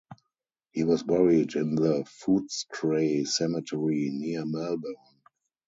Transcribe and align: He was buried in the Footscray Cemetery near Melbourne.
He 0.71 0.83
was 0.83 1.03
buried 1.03 1.53
in 1.55 1.75
the 1.75 2.07
Footscray 2.23 3.27
Cemetery 3.27 4.09
near 4.11 4.47
Melbourne. 4.47 4.95